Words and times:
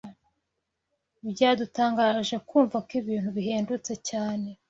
Byadutangaje 1.31 2.35
kumva 2.47 2.77
ko 2.87 2.91
ibintu 3.01 3.29
bihendutse 3.37 3.93
cyane. 4.09 4.47